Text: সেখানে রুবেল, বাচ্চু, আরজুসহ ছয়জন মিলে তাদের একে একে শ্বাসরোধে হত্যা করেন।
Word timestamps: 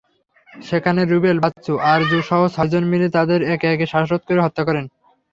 সেখানে 0.51 1.01
রুবেল, 1.05 1.37
বাচ্চু, 1.43 1.73
আরজুসহ 1.91 2.41
ছয়জন 2.55 2.83
মিলে 2.91 3.07
তাদের 3.17 3.39
একে 3.53 3.67
একে 3.71 3.85
শ্বাসরোধে 3.91 4.43
হত্যা 4.45 4.63
করেন। 4.67 4.85